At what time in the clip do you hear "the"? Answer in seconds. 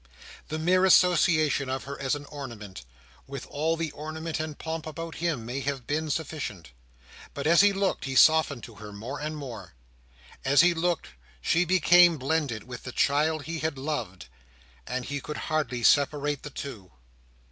0.47-0.57, 3.77-3.91, 12.81-12.91, 16.41-16.49